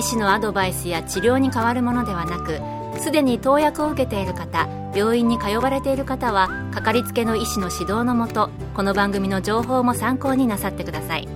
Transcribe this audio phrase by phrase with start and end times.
[0.00, 2.58] 医師のアドバイスや治療に変わるものではなく
[3.02, 11.28] すでに投薬を受けている方病院に通われている方はかかりつけの医師の指導のもとこの番組の情報も参考になさってください。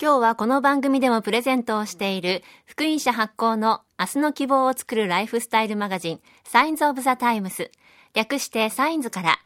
[0.00, 7.70] 今日はこの番組でもプレゼントをしている福音社発行の明日の希望を作るライフスタイルマガジンサインズ・オブ・ザ・タイムス
[8.14, 9.38] 略してサインズから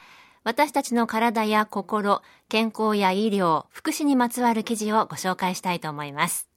[0.46, 6.48] 私たちの体や心、健康や医療、福祉にまつわる記事をご紹介したいと思います。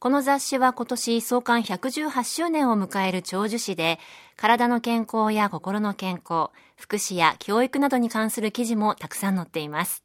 [0.00, 4.00] この雑誌は今年創刊118周年を迎える長寿誌で、
[4.36, 10.02] 体の健康や心の健康、福祉や教育などに関する記事もたくさん載っています。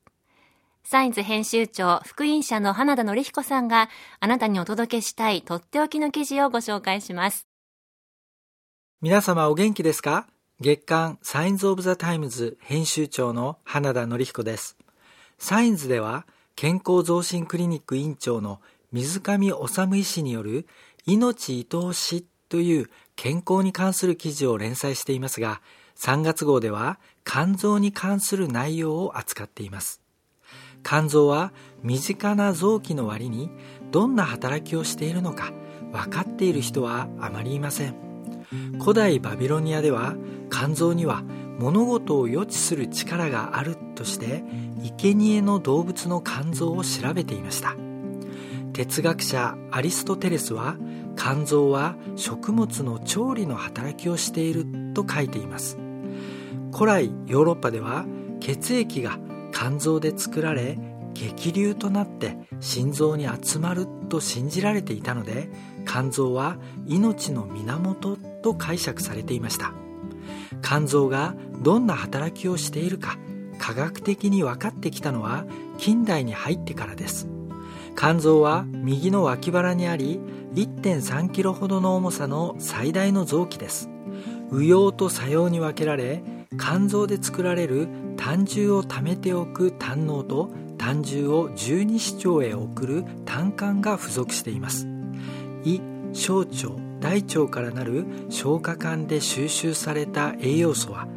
[0.84, 7.48] サインズ編集長、福音社の花田則彦さんがあなたにお届けしたいとっておきの記事をご紹介します。
[9.02, 10.28] 皆様お元気ですか？
[10.62, 14.78] 月刊サインズ・オブ・ザ・タイムズ編集長の花田則彦です。
[15.40, 20.68] サインズでは健康増進クリニック院長の水上治医師による
[21.08, 25.62] 命愛おしという健康に関する記事を連載していますが、
[25.98, 30.00] 3月号では肝臓に関する内容を扱っています。
[30.84, 33.50] 肝臓は身近な臓器の割に
[33.90, 35.54] どんな働きをしているのか
[35.92, 37.96] 分かっている人はあまりいません。
[38.80, 40.16] 古代バビロニアでは
[40.52, 41.24] 肝臓には
[41.58, 44.44] 物事を予知する力があるとして
[45.00, 47.76] 生贄の動物の肝臓を調べていました。
[48.74, 50.78] 哲学者アリストテレスは
[51.18, 55.78] 肝臓は食物の調理の働きをしていると書いています。
[56.74, 58.06] 古来ヨーロッパでは
[58.40, 59.20] 血液が
[59.54, 60.78] 肝臓で作られ
[61.14, 65.50] 激流となって心臓に集まると信じられていたので
[65.86, 66.58] 肝臓は
[66.88, 69.74] 命の源と解釈されていました。
[70.62, 73.18] 肝臓がどんな働きをしているか
[73.60, 75.46] 科学的に分かってきたのは
[75.78, 77.28] 近代に入ってからです。
[77.96, 80.20] 肝臓は右の脇腹にあり
[80.54, 83.90] 1.3キロほどの重さの最大の臓器です。
[84.52, 86.24] 右葉と左葉に分けられ
[86.60, 94.88] 肝臓で作られる胆汁を貯めておく胆嚢と胆汁を十二指腸へ送る胆管が付属しています。
[95.64, 95.80] 胃
[96.14, 101.08] 小腸大腸からなる消化管で収集された栄養素は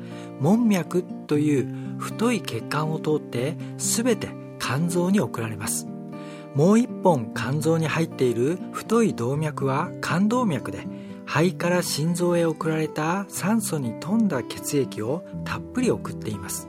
[0.40, 4.28] 門脈という太い血管を通って全て
[4.58, 5.86] 肝臓に送られます。
[6.54, 10.86] もう一本肝臓に入っている太い動脈は肝動脈で
[11.26, 16.68] 肺から心臓へ送られた酸素に富んだ血液をたっぷり送っています。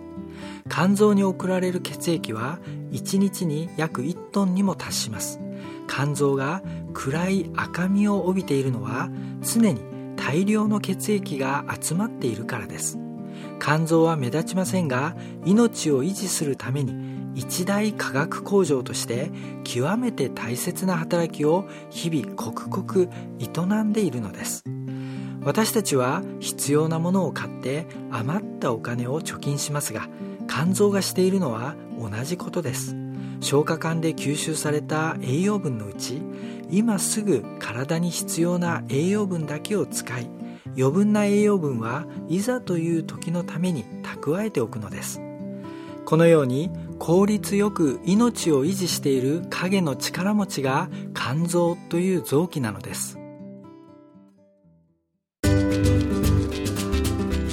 [0.69, 2.59] 肝臓に送られる血液は
[2.91, 5.39] 1日に約1トンにも達します。
[5.87, 6.63] 肝臓が
[6.95, 9.09] 暗い赤みを帯びているのは
[9.43, 9.81] 常に
[10.15, 12.97] 大量の血液が集まっているからです。
[13.61, 16.95] 肝臓は目立ちませんが命を維持するために
[17.35, 19.29] 一大化学工場として
[19.65, 24.63] 極めて大切な働きを日々刻々営んでいるのです。
[25.43, 30.07] 私たちは必要なものを買って余ったお金を貯金しますが
[30.47, 32.95] 肝臓がしているのは同じことです。
[33.41, 36.21] 消化管で吸収された栄養分のうち
[36.69, 40.29] 今すぐ体に必要な栄養分だけを使い
[40.77, 45.21] 余分な栄養分はいざという時のために蓄えておくのです。
[46.05, 53.17] このように効率よく命を維持している影の力持ちが肝臓という臓器なのです。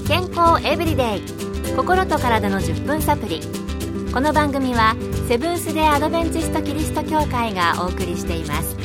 [0.06, 1.22] 健康エブリデイ
[1.74, 3.40] 心と体の10分サプリ。
[4.12, 4.94] この番組は
[5.26, 8.81] セブンス・デ・アドベンチスト・キリスト教会がお送りしています。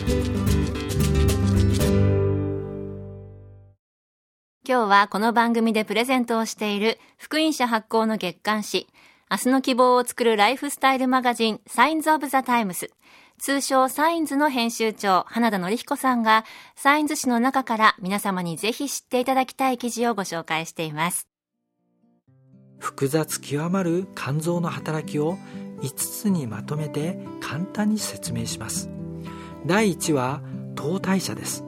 [4.67, 8.87] 今日はこの番組でプレゼントをしている福音社発行の月刊誌
[9.31, 12.89] 明日の希望を作るライフスタイルマガジンサインズ・オブ・ザ・タイムス
[13.39, 16.43] 通称サインズの編集長花田則彦さんが
[16.75, 21.27] サインズ誌の中から皆様にぜひ知っていただきたい記事をご紹介しています。
[22.79, 25.37] 複雑極まる肝臓の働きを
[25.81, 28.96] 5つにまとめて簡単に説明します。
[29.67, 30.41] 第1は
[30.75, 31.65] 糖代謝です。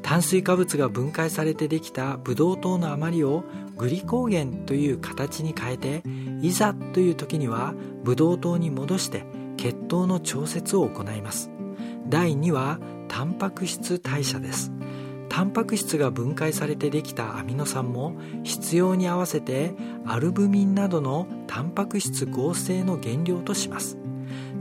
[0.00, 3.44] 炭水化物が分解されてできたブドウ糖の余りを
[3.76, 6.02] グリコーゲンという形に変えて
[6.40, 9.24] いざという時にはブドウ糖に戻して
[9.58, 11.50] 血糖の調節を行います。
[12.08, 14.72] 第2はタンパク質代謝です。
[15.28, 19.74] タンパク質が分解されてできたアミノ酸も必要に合わせて
[20.06, 23.98] アルブミンなどのタンパク質合成の原料とします。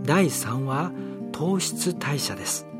[0.03, 0.91] 第3は
[1.31, 2.72] 糖質代謝です。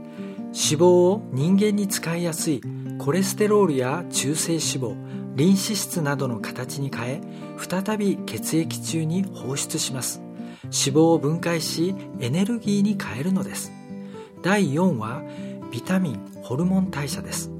[0.53, 2.61] 脂肪を人間に使いやすい
[2.99, 4.95] コレステロールや中性脂肪
[5.35, 7.21] リン脂質などの形に変え
[7.57, 10.21] 再び血液中に放出します。
[10.65, 13.71] 脂肪を分解しエネルギーに変えるのです。
[14.43, 15.23] 第4は
[15.71, 17.51] ビタミンホルモン代謝です。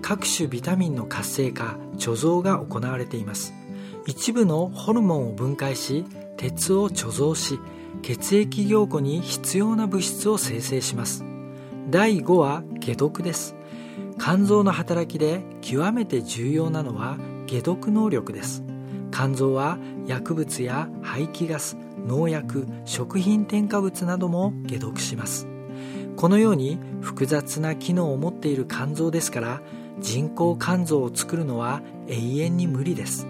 [0.00, 3.52] 各種ビタミンの活性化貯蔵が行われています。
[4.06, 6.06] 一部のホルモンを分解し
[6.38, 7.60] 鉄を貯蔵し
[8.00, 11.24] 血液凝固に必要な物質を生成します。
[11.92, 13.54] 第5は解毒です。
[14.18, 18.64] 肝臓の働きで極めて重要なのは解毒能力です。
[19.12, 25.46] 肝臓は薬物や排気ガス農薬食品添加物なども解毒します。
[26.16, 29.60] このように複雑な機能を持っている肝臓ですから
[30.00, 33.28] 人工肝臓を作るのは永遠に無理です。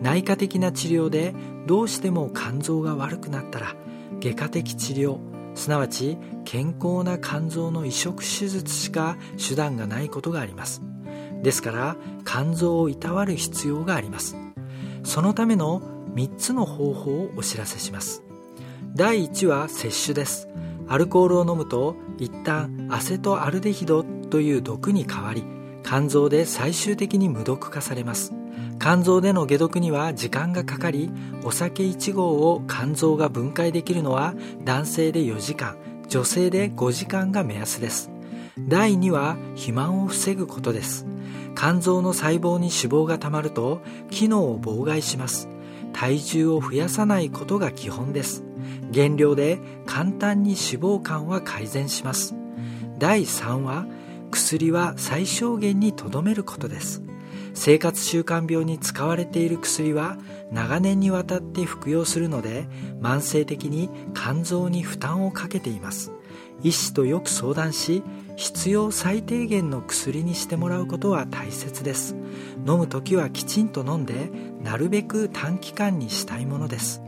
[0.00, 1.34] 内科的な治療で
[1.66, 3.74] どうしても肝臓が悪くなったら
[4.20, 5.18] 外科的治療
[5.56, 10.82] すなわち健康な肝臓の移植手術しか手段がないことがあります。
[11.42, 14.36] ですから肝臓をいたわる必要があります。
[15.02, 15.80] そのための
[16.14, 18.22] 3つの方法をお知らせします。
[18.94, 20.48] 第1は摂取です。
[20.88, 25.44] アルコールを飲むと一旦アセトアルデヒドという毒に変わり
[25.84, 28.32] 肝臓で最終的に無毒化されます。
[28.78, 31.10] 肝臓での解毒には時間がかかり
[31.44, 34.34] お酒1合を肝臓が分解できるのは
[34.64, 35.76] 男性で4時間
[36.08, 38.10] 女性で5時間が目安です。
[38.58, 41.06] 第2は肥満を防ぐことです。
[41.56, 43.80] 肝臓の細胞に脂肪がたまると
[44.10, 45.48] 機能を妨害します。
[45.92, 48.44] 体重を増やさないことが基本です。
[48.90, 52.34] 減量で簡単に脂肪肝は改善します。
[52.98, 53.86] 第3は
[54.30, 57.05] 薬は最小限にとどめることです。
[57.56, 60.18] 生活習慣病に使われている薬は
[60.52, 62.68] 長年にわたって服用するので
[63.00, 66.12] 慢性的に肝臓に負担をかけています。
[66.62, 68.02] 医師とよく相談し
[68.36, 72.14] 必要最低限の薬にしてもらうことは大切です。
[72.66, 74.30] 飲む時はきちんと飲んで
[74.62, 77.02] なるべく短期間にしたいものです。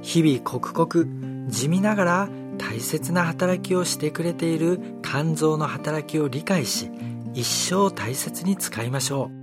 [0.00, 6.90] 日々刻々地味ながら大切な働きをしてくれている肝臓の働きを理解し
[7.34, 9.39] 一生大切に使いましょう。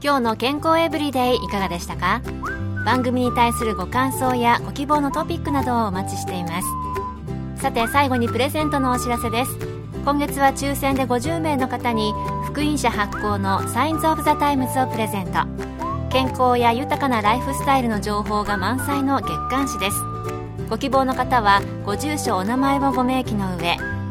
[0.00, 2.22] 今日の健康エブリデイいかがでしたか？
[2.84, 7.60] 番組に対するご感想やご希望のトピックなどをお待ちしています。
[7.60, 9.58] さて最後にプレゼントのお知らせです。
[10.04, 12.12] 今月は抽選で50名の方に
[12.46, 15.40] 福音社発行のサインズ・オブ・ザ・タイムズをプレゼント。
[16.10, 19.96] 健康や豊かなライフスタイルの情報が満載の月刊誌です。
[20.70, 23.76] ご希望の方はご住所お名前をご明記の上